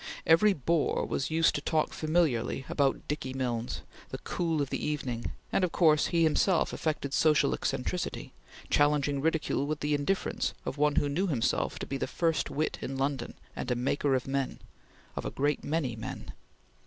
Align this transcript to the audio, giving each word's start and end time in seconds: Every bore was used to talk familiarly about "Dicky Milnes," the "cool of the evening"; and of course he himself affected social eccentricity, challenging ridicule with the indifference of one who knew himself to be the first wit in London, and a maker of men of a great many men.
Every 0.25 0.53
bore 0.53 1.05
was 1.05 1.29
used 1.29 1.53
to 1.53 1.61
talk 1.61 1.93
familiarly 1.93 2.65
about 2.67 3.07
"Dicky 3.07 3.33
Milnes," 3.35 3.83
the 4.09 4.17
"cool 4.17 4.59
of 4.59 4.71
the 4.71 4.83
evening"; 4.83 5.31
and 5.51 5.63
of 5.63 5.71
course 5.71 6.07
he 6.07 6.23
himself 6.23 6.73
affected 6.73 7.13
social 7.13 7.53
eccentricity, 7.53 8.33
challenging 8.71 9.21
ridicule 9.21 9.67
with 9.67 9.81
the 9.81 9.93
indifference 9.93 10.55
of 10.65 10.79
one 10.79 10.95
who 10.95 11.07
knew 11.07 11.27
himself 11.27 11.77
to 11.77 11.85
be 11.85 11.97
the 11.97 12.07
first 12.07 12.49
wit 12.49 12.79
in 12.81 12.97
London, 12.97 13.35
and 13.55 13.69
a 13.69 13.75
maker 13.75 14.15
of 14.15 14.25
men 14.27 14.57
of 15.15 15.23
a 15.23 15.29
great 15.29 15.63
many 15.63 15.95
men. 15.95 16.33